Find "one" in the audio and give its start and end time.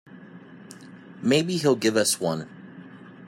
2.19-2.49